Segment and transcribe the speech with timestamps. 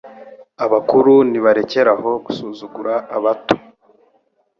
[0.65, 3.55] Abakuru nibarekeraho gusuzugura abato